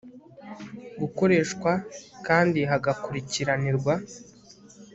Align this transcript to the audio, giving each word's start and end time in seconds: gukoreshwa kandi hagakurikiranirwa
gukoreshwa 0.99 1.71
kandi 2.27 2.59
hagakurikiranirwa 2.71 3.93